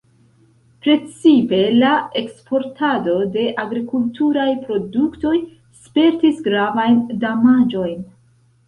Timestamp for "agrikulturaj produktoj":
3.65-5.37